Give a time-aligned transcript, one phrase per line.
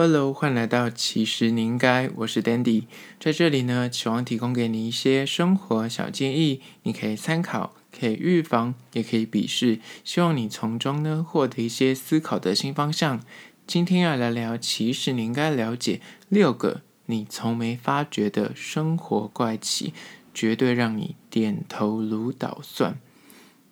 [0.00, 2.84] Hello，欢迎来到其实你应该，我是 Dandy，
[3.18, 13.20] 在这里呢，希望提供给你一些生活小建议，你可以参考，可以预防，也可以鄙视，希望你从中呢获得一些思考的新方向。
[13.66, 19.92] 今天要来聊，其实你应该了解六个你从没发觉的生活怪奇，
[20.32, 23.00] 绝对让你点头如捣蒜。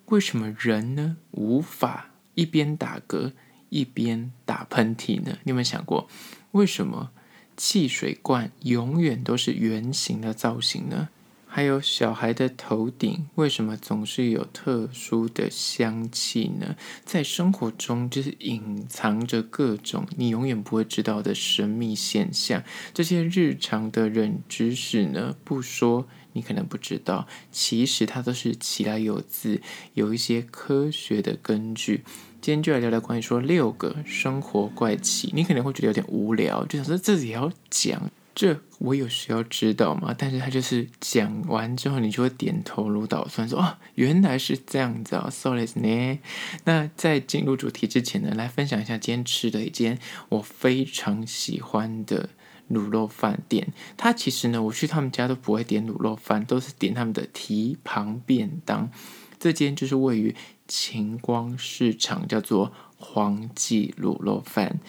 [0.07, 3.31] 为什么人呢无法一边打嗝？
[3.69, 5.37] 一边打喷嚏呢？
[5.43, 6.07] 你有没有想过，
[6.51, 7.11] 为什么
[7.55, 11.09] 汽水罐永远都是圆形的造型呢？
[11.49, 16.75] 还有小孩的头顶为什么总是有特殊的香气呢？
[17.03, 22.63] 在生活中，就是隐藏着各种你永远不会知道的神秘现象。
[22.93, 29.61] 这些日常的冷知识呢，不说你可能不知道，其实它都是起来有字，
[29.95, 32.03] 有一些科学的根据。
[32.47, 40.15] 今天就来聊聊关于说六个生活怪奇，你可能会觉得有点无聊，就想说自己要讲，这我有需要知道吗？
[40.17, 46.19] 但是他就是讲完之后，你就会点头如捣蒜，说哦，原来是这样子啊，so is 呢。
[46.63, 52.29] 那在进入主题之前呢，来分享一下今天吃的一间我非常喜欢的
[52.71, 53.73] 卤肉饭店。
[53.97, 58.89] 他其实呢，我去他们家都不会点卤肉饭，都是点他们的蹄膀便当。
[59.37, 60.33] 这间就是位于
[60.67, 64.79] 晴光市场，叫做黄记卤肉饭，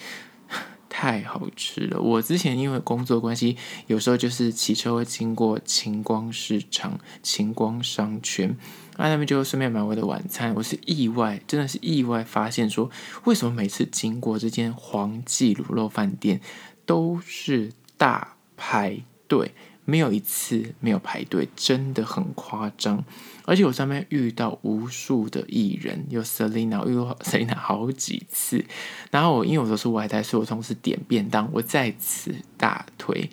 [0.89, 2.01] 太好吃了。
[2.01, 3.55] 我之前因为工作关系，
[3.87, 8.57] 有时候就是骑车会经过晴光市场、晴光商圈，
[8.97, 10.53] 啊，他们就顺便买我的晚餐。
[10.55, 12.89] 我是意外，真的是意外发现说，
[13.25, 16.41] 为什么每次经过这间黄记卤肉饭店
[16.85, 19.53] 都是大排队。
[19.89, 23.03] 没有一次没有排队，真的很夸张。
[23.45, 28.63] 而且我上面遇到无数的艺人，有 Selina，遇到 Selina 好几次。
[29.09, 31.49] 然后我因为我都是外带，所以我同时点便当。
[31.51, 33.29] 我在此大推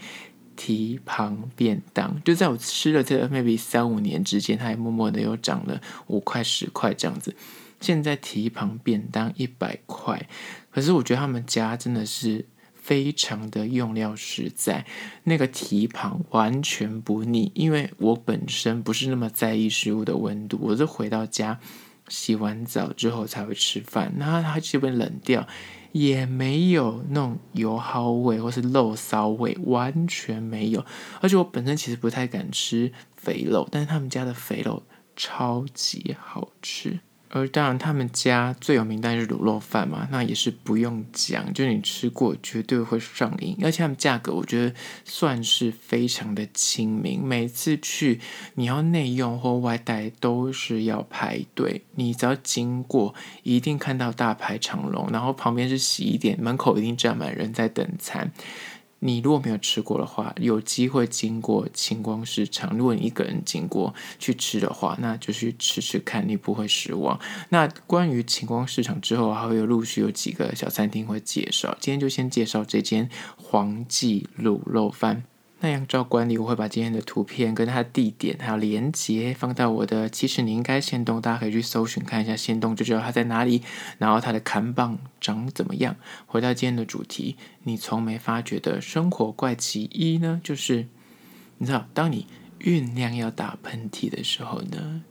[0.56, 7.36] 蹄旁便当，就在我吃了这 maybe 三五年之间，它还默默的又涨了五块十块这样子。
[7.80, 10.26] 现在蹄旁便当一百块，
[10.70, 12.46] 可是我觉得他们家真的是。
[12.86, 14.86] 非常的用料实在，
[15.24, 17.50] 那个蹄膀完全不腻。
[17.52, 21.58] 因为我本身不是那么在意食物的温度，我是回到家
[22.06, 24.12] 洗完澡之后才会吃饭。
[24.16, 25.48] 那它基本冷掉，
[25.90, 30.86] 也没有那种油耗味或是肉骚味，完全没有。
[31.20, 34.84] 而且我本身其实不太敢吃肥肉，但是他们家的肥肉
[35.16, 37.00] 超级好吃。
[37.28, 43.56] 而当然，他们家最有名当然是卤肉饭嘛，那也是不用讲，就你吃过绝对会上瘾。
[43.62, 48.20] 而且他们价格我觉得算是非常的亲民，每次去
[48.54, 58.32] 你要内用或外带都是要排队，你只要经过一定看到大排长龙，然后旁边是洗衣店，门口一定站满人在等餐。
[59.06, 67.18] 你如果没有吃过的话，有机会经过晴光市场，如果你一个人经过去吃的话，那就去吃吃看，你不会失望。
[67.50, 71.76] 那关于晴光市场之后，还会有陆续有几个小餐厅会介绍。
[71.80, 75.22] 今天就先介绍这间黄记卤肉饭。
[75.60, 80.08] 那样照惯例，我会把今天的图片跟它的地点还有连接放到我的。
[80.08, 83.62] 其实你应该先动，大家可以去搜寻看一下先动，就知道它在哪里，
[83.98, 85.96] 然后它的看棒长怎么样。
[86.26, 90.86] 回到今天的主题，你从没发觉的生活怪奇一呢，就是
[91.56, 92.26] 你知道，当你
[92.60, 95.02] 酝酿要打喷嚏的时候呢，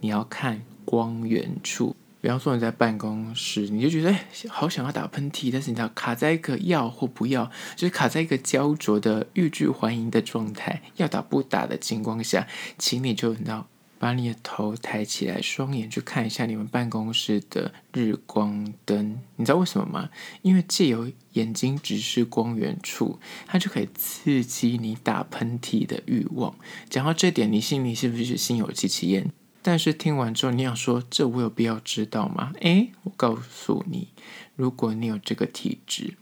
[0.00, 1.94] 你要看光源处。
[2.26, 12.48] 比方说你在办公室，你就觉得哎，好想要打喷嚏，但是你知道卡在一个要或不要，就是卡在一个焦灼的欲拒还迎的状态，要打不打的情况下，
[12.78, 13.68] 请你就你知道
[14.00, 19.20] 把你的头抬起来，双眼去看一下你们办公室的日光灯。
[19.36, 20.10] 你知道为什么吗？
[20.42, 26.52] 因为借由眼睛直视光源处，它就可以刺激你打喷嚏的欲望。
[26.90, 29.30] 讲到这点，你心里是不是心有戚戚焉？
[29.68, 32.52] 但是听完之后，你想说，这我有必要知道吗？
[32.60, 34.10] 诶，我告诉你，
[34.54, 36.14] 如果你有这个体质，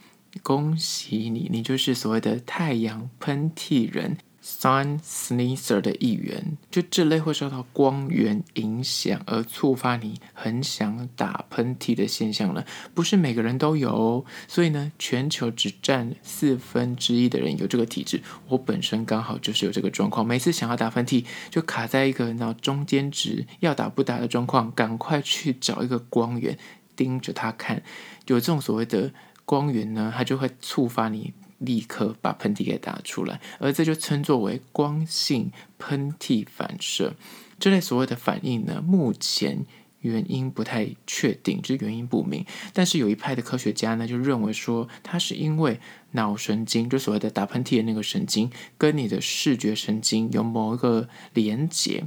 [0.42, 4.16] 恭喜你，你就是所谓的太阳喷嚏人。
[4.44, 18.20] Sun Sneezer 的一员，就这类会受到光源影响而触发你很想打喷嚏的现象了，不是每个人都有，所以呢，全球只占四分之一的人有这个体质。
[18.48, 26.58] 我本身刚好就是有这个状况，每次想要打喷嚏就卡在一个脑中间值要打不打的状况，赶快去找一个光源
[26.94, 27.82] 盯着它看，
[28.26, 29.10] 有这种所谓的
[29.46, 31.32] 光源呢，它就会触发你。
[31.58, 37.14] 立刻把喷嚏给打出来，而这就称作为光性喷嚏反射。
[37.58, 39.64] 这类所谓的反应呢，目前
[40.00, 42.44] 原因不太确定，就是原因不明。
[42.72, 45.80] 但是有一派的科学家呢，就认为说，它是因为
[46.10, 52.04] 脑神经，就所谓的打喷嚏的那个神经，跟你的视觉神经有某一个连接。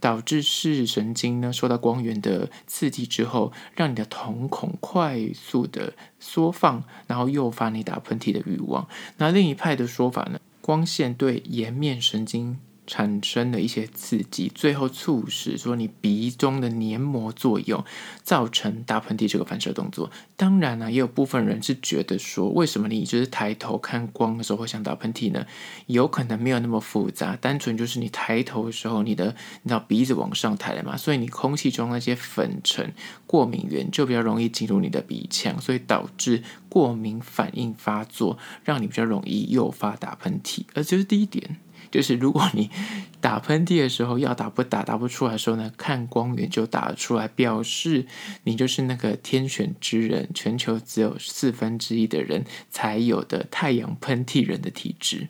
[0.00, 8.88] 导致视神经呢受到光源的刺激之后，让你的瞳孔快速的缩放，然后诱发你打喷嚏的欲望。
[9.16, 12.58] 那另一派的说法呢，光线对颜面神经。
[12.88, 17.84] 产生的一些刺激，最后促使说你鼻中的黏膜作用，
[18.22, 20.10] 造成打喷嚏这个反射动作。
[20.36, 25.46] 当然呢，也有部分人是觉得说，为什么你就是抬头看光的时候会想打喷嚏呢？
[25.86, 32.94] 有可能没有那么复杂，单纯就是你抬头的时候，你的你知道鼻子往上抬了嘛，所以你空气中那些粉尘、
[33.26, 40.62] 过敏源就比较容易进入你的鼻腔，所以导致过敏反应发作，让你比较容易诱发打喷嚏。
[40.74, 41.58] 而这是第一点。
[41.90, 42.70] 就是如果你
[43.20, 48.06] 打喷嚏的时候要打不打打不出来的时候呢，看光源就打出来，表示
[48.44, 55.28] 你就是那个天选之人，全球只有四分之一的人才有的太阳喷嚏人的体质。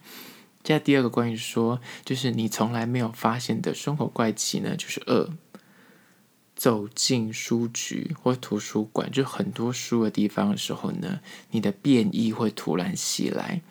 [0.63, 5.31] 接下第二个关于说，就是你从来没有发现的生活怪奇呢，就是二，
[6.55, 11.21] 走进书局或图书馆，就很多书的地方的时候呢，
[11.53, 13.63] 你的便意会突然袭来。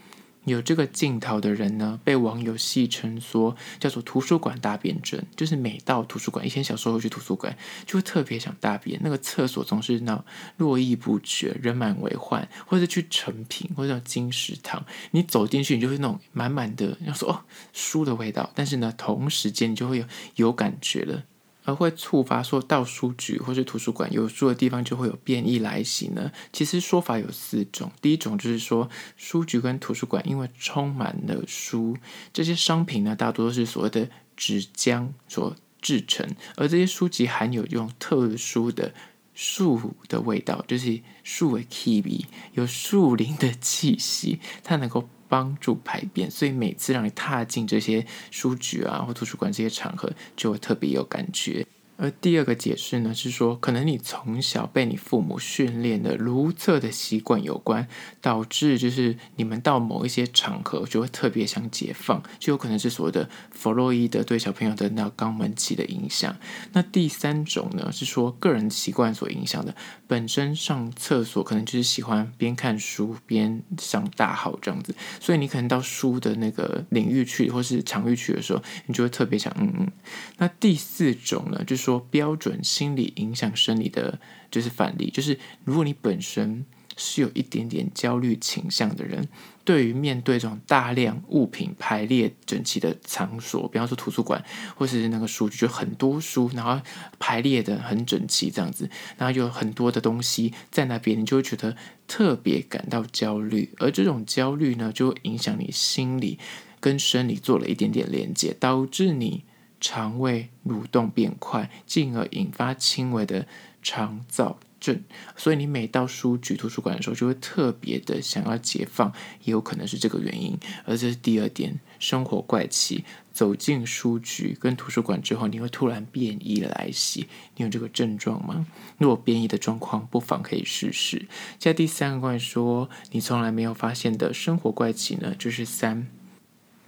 [0.53, 7.55] 有这个镜头的人呢，被网友戏称说叫做“图书馆大便症”，就是每到图书馆，以前小时候去图书馆，
[7.85, 8.99] 就会特别想大便。
[9.03, 10.23] 那个厕所总是那
[10.57, 20.05] 络绎不绝，人满为患，或者去成品或者叫金石堂，你走进去，你就会那种满满的要说哦书的味道，但是呢，同时间你就会有
[20.35, 21.23] 有感觉了。
[21.67, 26.31] 而会触发说到书局或是图书馆有书的地方就会有变异来袭呢？
[26.53, 27.91] 其实说法有四种。
[28.01, 31.97] 第一种就是说，书局跟图书馆因为充满了书，
[32.31, 36.25] 这些商品呢，大多都是所谓的纸浆所制成，
[36.55, 38.93] 而这些书籍含有用特殊的
[39.33, 42.23] 树的味道，就是树为 kiwi，
[42.53, 45.09] 有树林的气息，它能够。
[45.27, 51.65] 帮助排便，所以每次让你踏进这些书局啊或图书馆这些场合，就会特别有感觉。
[51.97, 57.87] 而第二个解释呢，是说可能你从小被你父母训练的如厕的习惯有关，
[58.21, 66.37] 导致就是你们到某一些场合就会特别想解放，就有可能是所谓的弗洛伊德对小朋友的那肛门期的影响。
[66.73, 79.91] 那第三种呢，是说个人习惯所影响的，本身上厕所可能就是喜欢边看书边上大号这样子，所以你可能到书的那个领域去或是场域去的时候，你就会特别想嗯嗯。
[80.37, 81.86] 那第四种呢，就是。
[81.87, 84.19] 说标准心理影响生理的，
[84.51, 86.65] 就是反例，就是如果你本身
[86.97, 89.29] 是有一点点焦虑倾向的人，
[89.63, 94.43] 对于面对这种大量物品排列整齐的场所，比方说图书馆
[94.75, 96.81] 或是那个书局，就很多书，然后
[97.19, 106.37] 排列的很整齐这样子，然后有很多的东西在那边，你就会觉得特别感到焦虑，而这种焦虑呢，就会影响你心理
[106.81, 109.45] 跟生理做了一点点连接，导致你。
[109.79, 113.47] 肠胃蠕动变快，进而引发轻微的
[113.81, 115.03] 肠燥症。
[115.35, 119.11] 所以你每到书局、图书馆的时候，就会特别的想要解放，
[119.43, 120.57] 也有可能是这个原因。
[120.85, 123.03] 而这是第二点，生活怪奇。
[123.31, 127.27] 走进书局跟图书馆之后，你会突然便意来袭。
[127.55, 128.65] 你有这个症状吗？
[128.97, 131.19] 如果便意的状况，不妨可以试试。
[131.59, 136.07] 接下来第三个关于说你从来没有发现的生活怪奇呢，就是三。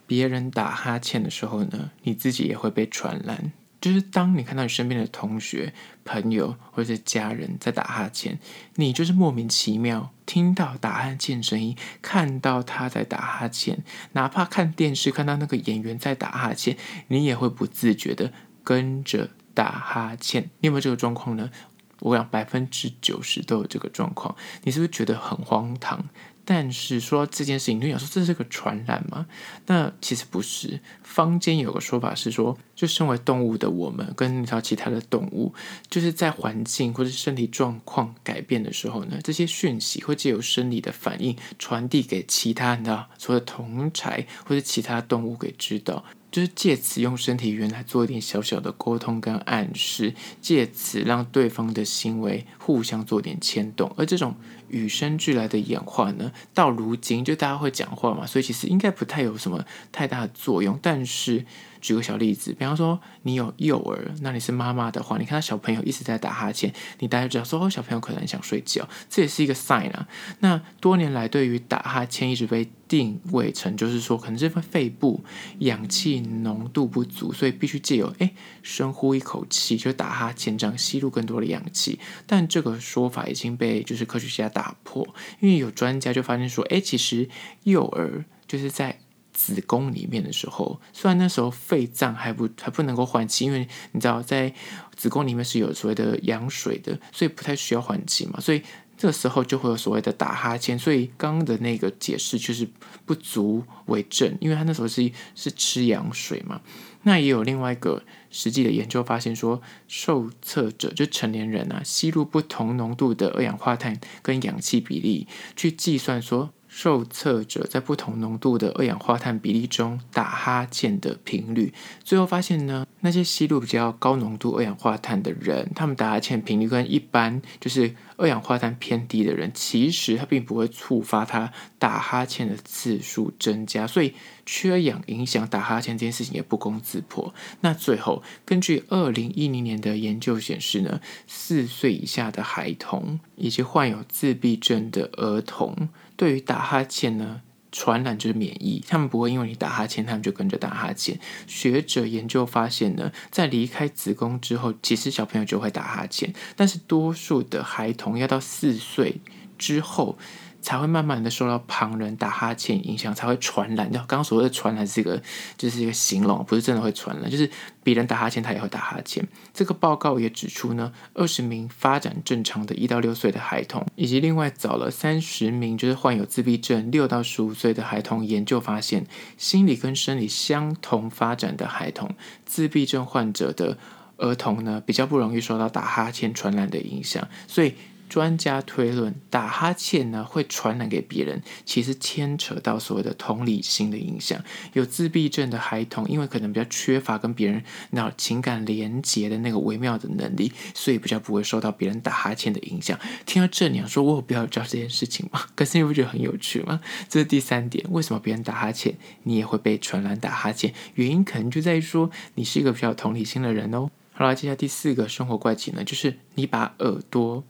[0.10, 3.52] 别人打哈欠的时候呢，你自己也会被传染。
[3.80, 5.72] 就是当你看到你身边的同学、
[6.04, 8.40] 朋友或者是家人在打哈欠，
[8.76, 16.76] 你就是莫名其妙听到打哈欠声音，看到他在打哈欠，哪怕看电视看到那个演员在打哈欠，
[17.10, 20.50] 你也会不自觉的跟着打哈欠。
[20.60, 21.52] 你有没有这个状况呢？
[22.00, 24.36] 我想百分之九十都有这个状况。
[24.64, 26.04] 你是不是觉得很荒唐？
[26.46, 29.28] 但是说这件事情，你想说这是个传染吗？
[29.68, 30.80] 那其实不是。
[31.04, 35.54] 坊间有个说法是说，就身为动物的我们，跟其他其他的动物，
[35.92, 46.04] 就是在环境或者身体状况改变的时候呢，这些讯息会借由生理的反应传递给其他的所谓的同侪或者其他动物给知道。
[46.32, 54.36] 就是借此用身体语言来做一点小小的沟通跟暗示，借此让对方的行为互相做点牵动，而这种
[54.70, 60.78] 与生俱来的演化呢，到如今就大家会讲话嘛，所以其实应该不太有什么太大的作用。
[60.82, 61.46] 但是
[61.82, 70.08] 举个小例子，比方说你有幼儿，那你是妈妈的话，你看到小朋友一直在打哈欠，你大概就知道说哦，小朋友可能想睡觉，这也是一个 sign 啊。
[70.40, 75.24] 那多年来对于打哈欠一直被定位成就是说，可能这份肺部
[75.60, 82.00] 氧气浓度不足，所以必须借由哎深呼一口气，就打哈欠这样吸入更多的氧气。
[82.26, 85.08] 但这个说法已经被就是科学家打破，
[85.40, 87.30] 因为有专家就发现说，哎，其实
[87.64, 89.00] 幼儿就是在
[89.32, 94.54] 子宫里面的时候，虽然那时候肺脏还不还不能够换气，因为你知道在
[94.98, 98.62] 子宫里面是有所谓的羊水的，所以不太需要换气嘛，所以。
[99.00, 102.68] 这个时候就会有所谓的打哈欠，所以刚刚的那个解释就是
[103.06, 106.60] 不足为证，因为他那时候是是吃羊水嘛。
[107.04, 115.26] 那也有另外一个实际的研究发现说，受测者就成年人啊，吸入不同浓度的二氧化碳跟氧气比例，
[115.56, 116.52] 去计算说。
[116.80, 121.74] 受测者在不同浓度的二氧化碳比例中打哈欠的频率，
[122.06, 134.14] 最后发现呢，那些吸入比较高浓度二氧化碳的人，他们打哈欠频率跟一般就是二氧化碳偏低的人，其实他并不会触发他打哈欠的次数增加，所以
[134.46, 137.34] 缺氧影响打哈欠这件事情也不攻自破。
[137.60, 145.90] 那最后，根据二零一零年的研究显示呢，四岁以下的孩童以及患有自闭症的儿童。
[146.20, 147.40] 对于打哈欠呢，
[147.72, 151.18] 传染就是免疫，他们不会因为你打哈欠，他们就跟着打哈欠。
[151.48, 159.22] 学者研究发现呢，在离开子宫之后，其实小朋友就会打哈欠，但是多数的孩童要到四岁
[159.58, 160.18] 之后。
[160.62, 163.90] 才会慢慢的受到旁人打哈欠影响，才会传染。
[163.92, 165.22] 刚刚所谓的传染是一个，
[165.58, 167.50] 就是一个形容，不是真的会传染，就是
[167.84, 169.26] 别人打哈欠，他也会打哈欠。
[169.54, 179.06] 这个报告也指出呢，二十名发展正常的一到六岁的孩童，以及另外找了三十名就是患有自闭症六到十五岁的孩童，研究发现，
[179.38, 182.14] 心理跟生理相同发展的孩童，
[182.46, 183.78] 自闭症患者的
[184.18, 187.74] 儿童呢，比较不容易受到打哈欠传染的影响，所以。
[188.10, 194.44] 专家推论，打哈欠呢会传染给别人，其实牵扯到所谓的同理心的影响。
[194.74, 203.00] 有自闭症的孩童，因为可能比较缺乏跟别人那情感连接的那个微妙的能力，所以比较不会受到别人打哈欠的影响。
[203.26, 205.42] 听到这里，你说我有必要知道这件事情吗？
[205.56, 206.82] 可是你不觉得很有趣吗？
[207.08, 210.74] 这是第三点，为什么别人打哈欠，你也会被传染打哈欠？
[210.96, 213.90] 原因可能就在于说，你是一个比较同理心的人哦。
[214.12, 217.44] 好了，接下第四个生活怪奇呢，就是你把耳朵。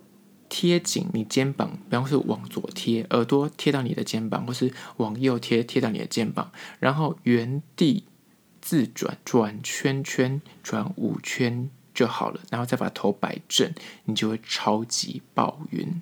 [0.50, 8.03] 贴紧你肩膀，比方是往左贴，耳朵贴到你的肩膀，或是往右贴，贴到你的肩膀，然后原地
[8.60, 13.72] 自转转圈圈，转五圈就好了，然后再把头摆正，
[14.06, 16.01] 你就会超级爆晕。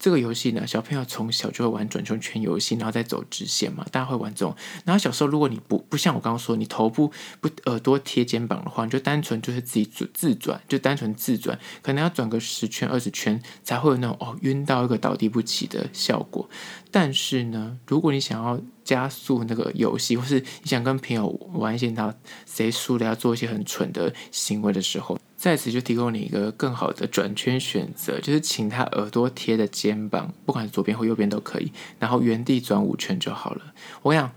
[0.00, 4.56] 这个游戏呢，小朋友从小就会玩转圈圈游戏，然后再走直线嘛，大家会玩这种。
[4.86, 16.48] 然后小时候，如果你不不像我刚刚说，你头部不耳朵贴肩膀的话，你就单纯就是自己自转，就单纯自转，可能要转个十圈二十圈才会有那种哦晕到一个倒地不起的效果。
[16.90, 22.16] 但是呢，如果你想要加速那个游戏，或是你想跟朋友玩一些，然后
[22.46, 25.18] 谁输了要做一些很蠢的行为的时候。
[25.40, 33.72] 在此就提供你一个更好的转圈选择，就是请他耳朵贴着肩膀，不管是左边或右边都可以，然后原地转五圈就好了。
[34.02, 34.30] 我想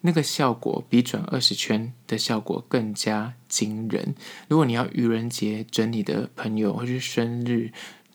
[0.00, 4.16] 那个效果比转二十圈的效果更加惊人。
[4.48, 7.70] 如果你要愚人节整你的朋友，或是生日，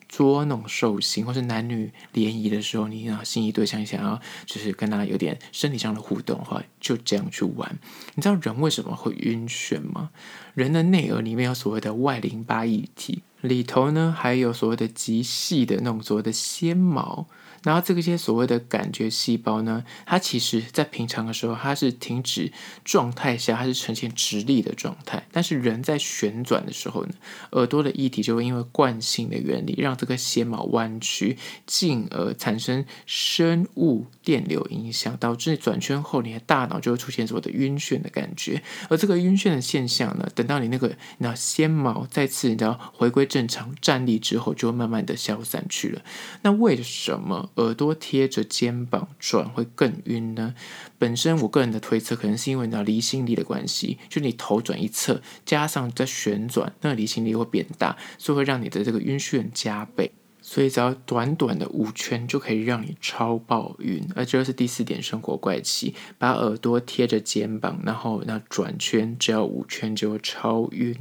[0.06, 7.78] 捉弄兽性，或是男女联谊的时候，你要心仪对象想要就是跟他有点身体上的互动的话，就这样去玩。
[8.14, 10.10] 你知道人为什么会晕眩吗？
[10.54, 17.26] 人的内耳里面有所谓的外淋巴液体，里头呢还有所谓的极细的那种所谓的纤毛。
[17.64, 22.52] 然后这个些所谓的感觉细胞呢，它其实在平常的时候，它是停止
[22.84, 25.26] 状态下，它是呈现直立的状态。
[25.32, 27.14] 但是人在旋转的时候呢，
[27.52, 38.62] 耳朵的液体就会因为惯性的原理，让这个纤毛弯曲，进而产生生物电流影响，导致转圈后，你的大脑就会出现所谓的晕眩的感觉。
[38.90, 46.02] 而这个晕眩的现象呢，等到你那个那纤毛再次你知道回归正常站立之后，就会慢慢的消散去了。
[46.42, 47.50] 那为什么？
[47.56, 50.54] 耳朵贴着肩膀转会更晕呢？
[50.98, 60.12] 本身我个人的推测，可能是因为你知道离心力的关系，就你头转一侧，加上在旋转，那个离心力会变大，所以会让你的这个晕眩加倍。
[60.46, 64.06] 所以只要短短的五圈就可以让你超爆晕。
[64.14, 70.94] 而这是第四点生活怪奇，把耳朵贴着肩膀，然后那转圈，只要五圈就会超晕。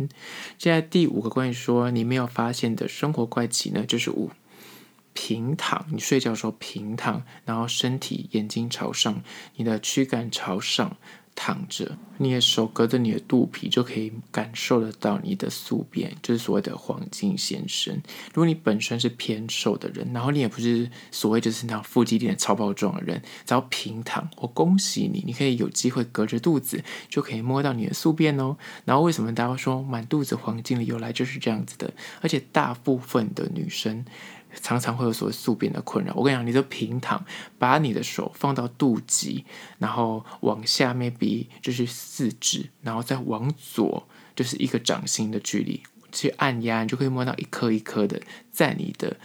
[0.57, 4.31] 现在第五个关于说你没有发现的生活怪奇呢，就是五。
[5.13, 9.21] 平躺，你睡觉的时候平躺，然后身体眼睛朝上，
[9.55, 10.97] 你的躯干朝上。
[11.35, 17.99] 躺着，你的手隔着你的肚皮，就可以感受得到你的宿便，就是所谓的黄金先生。
[18.27, 28.55] 如果你本身是偏瘦的人，然后你也不是所谓就是那种腹肌点超爆壮的人，只要平躺，我恭喜你，你可以有机会隔着肚子就可以摸到你的宿便哦。
[28.85, 31.91] 然后为什么大家说满肚子黄金的由来就是这样子的？
[32.21, 34.05] 而且大部分的女生。
[34.61, 36.13] 常常会有所谓宿便的困扰。
[36.15, 37.23] 我跟你讲，你就平躺，
[37.57, 39.43] 把你的手放到肚脐，
[39.79, 45.81] 然后往下面比就是四指，然后再往左就是一个掌心的距离
[46.11, 49.17] 去按压，你就可以摸到一颗一颗的在你的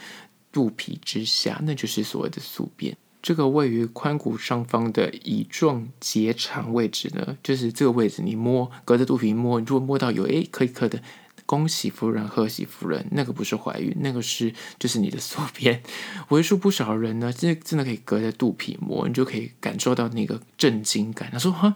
[0.51, 2.97] 肚皮之下，那就是所谓的宿便。
[3.21, 11.03] 这个位于髋骨上方的乙状结肠位置呢，就是这个位置，你摸隔着肚皮摸，你如果摸到有诶一颗一颗的。
[11.49, 15.83] 恭喜夫人，贺喜夫人，那个不是怀孕，那个是就是你的锁边。
[16.29, 21.31] 为数不少人呢，真的真的可以隔着肚皮摸，你就可以感受到那个震惊感。
[21.33, 21.75] 他说：“哈，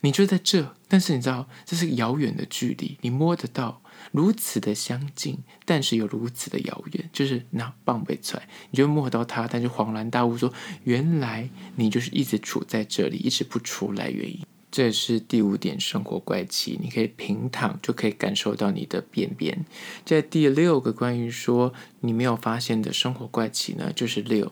[0.00, 7.08] 你就在这，但是你知道这是遥远的距离，你摸得到，如此的相近，但是又如此的遥远。
[7.12, 10.52] 就是那棒被踹，你就摸到他，但是恍然大悟说，
[10.82, 19.66] 原来你就是一直处在这里，一直不出来原因。”这是第五点生活怪奇，你可以平躺就可以感受到你的便便。
[20.04, 24.50] 在第六个关于说你没有发现的生活怪奇呢，就是六，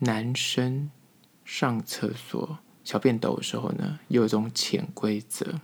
[0.00, 0.90] 男生
[1.46, 5.60] 上厕所小便抖的时候呢，有一种潜规则。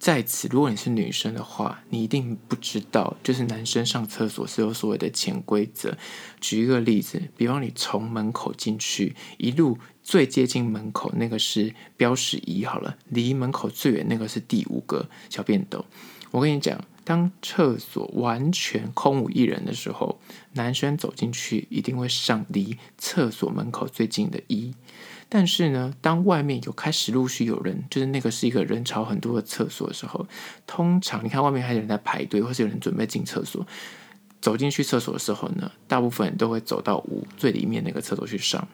[0.00, 5.94] 在此，如果你是女生的话，你一定不知道，就是男生上厕所是有所谓的潜规则。
[6.40, 15.84] 举一个例子，比方你从门口进去，一路最接近门口那个是标识一好了，离门口最远那个是第五个小便斗。
[16.30, 20.20] 我跟你讲，当厕所完全空无一人的时候，
[20.52, 24.74] 男生走进去一定会上离厕所门口最近的一。
[25.28, 30.26] 但是呢，当外面有开始陆续有人，就是那个是一个人潮很多的厕所的时候，
[30.66, 33.64] 通常你看外面还有人在排队，或是有人准备进厕所，
[34.40, 38.66] 走进去厕所的时候呢，大部分人都会走到五最里面那个厕所去上。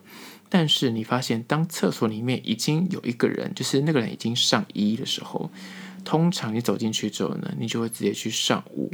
[0.49, 5.51] 但是你发现，当厕所里面已经有一个人，就是那个人已经上一的时候，
[6.07, 8.91] 通常你走进去之后呢，你就会直接去上五。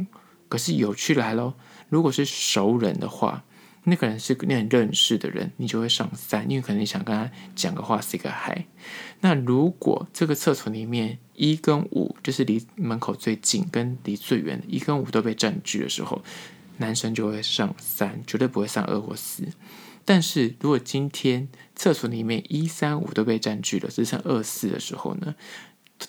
[0.49, 1.53] 可是有趣来喽，
[1.87, 3.45] 如果是熟人的话。
[3.85, 8.61] 那个人是你很认识的人，你就会上三，因为可能你想跟他讲个话，say 个 hi。
[9.19, 16.21] 那如果这个厕所里面一跟五就是离门口最近跟离最远一跟五都被占据的时候，
[16.77, 19.49] 男生就会上三，绝对不会上二或四。
[20.05, 25.35] 但是如果今天厕所里面一三五都被占据了，只剩二四的时候呢，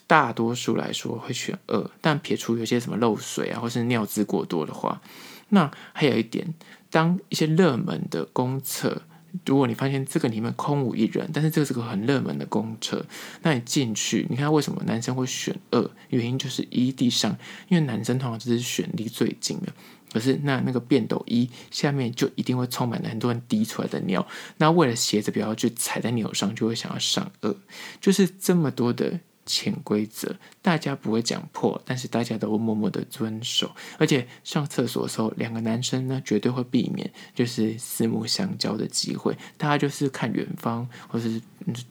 [0.06, 5.00] 大多数来说会选二，但撇除有些什么漏水啊，或是尿渍过多的话，
[5.50, 6.54] 那还有一点。
[6.90, 9.02] 当一些热门的公厕，
[9.44, 13.04] 如果你发现这个里面空无一人，但是这个是个很热门的公厕，
[13.42, 15.90] 那你进去，你看为什么男生会选二？
[16.10, 17.36] 原因就是一地上，
[17.68, 19.72] 因为男生通常就是选离最近的，
[20.12, 24.24] 可是那那个便斗一下面就一定会充满了很多人滴出来的尿，
[24.58, 27.52] 那为了鞋子不要去踩在尿上，就会想要上二，
[28.00, 29.18] 就是这么多的。
[29.46, 33.70] 潜规则，大家不会讲破，但是大家都会默默的遵守。
[33.98, 41.40] 而且上厕所的时候，两个男生呢，绝对会避免就是四目相交的机会，大家就是看远方，或是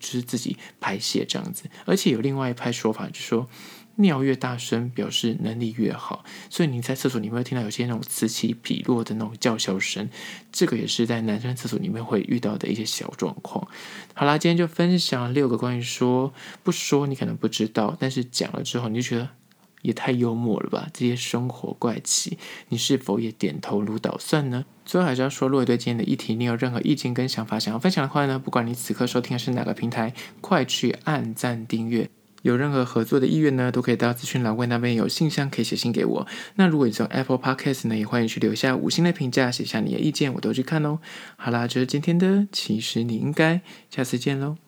[0.00, 1.64] 是自己排泄这样子。
[1.84, 3.48] 而且有另外一派说法，就是说。
[3.96, 10.08] 尿越大声，表示能力越好，所以你在厕所里面会听到有些那种此起彼落的那种叫嚣声，
[10.50, 13.68] 这个也是在男生厕所里面会遇到的一些小状况。
[14.14, 19.28] 好啦，今天就分享六个关于说不说你可能不知道，但是讲了之后你就觉得
[19.82, 20.88] 也太幽默了吧？
[20.92, 22.38] 这些生活怪奇，
[22.70, 24.64] 你是否也点头如捣蒜呢？
[24.84, 32.10] 最后还是要说，如果对今天的议题你有任何意见跟想法想要分享的话呢，不管你此刻收听的是哪个平台，快去按赞订阅。
[32.44, 36.26] 有任何合作的意愿呢，都可以到资讯栏位那边有信箱可以写信给我。
[36.56, 40.98] 那如果你是用 Apple Podcast 呢，也欢迎去留下五星的评价，写下你的意见，我都去看哦。
[41.36, 44.63] 好啦，这是今天的，其实你应该下次见喽。